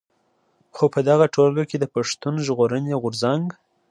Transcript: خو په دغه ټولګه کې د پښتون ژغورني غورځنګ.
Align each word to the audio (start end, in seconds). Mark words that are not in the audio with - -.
خو 0.75 0.85
په 0.93 0.99
دغه 1.09 1.25
ټولګه 1.33 1.63
کې 1.69 1.77
د 1.79 1.85
پښتون 1.95 2.35
ژغورني 2.45 2.93
غورځنګ. 3.01 3.45